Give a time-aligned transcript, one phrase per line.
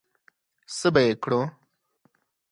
[0.77, 1.41] څه به یې کړو؟